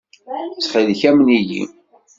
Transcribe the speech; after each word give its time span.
Ttxil-k, 0.55 1.01
amen-iyi. 1.09 1.63